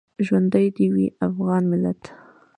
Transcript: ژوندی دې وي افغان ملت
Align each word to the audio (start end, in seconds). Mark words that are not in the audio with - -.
ژوندی 0.25 0.67
دې 0.75 0.87
وي 0.93 1.07
افغان 1.27 1.63
ملت 1.71 2.01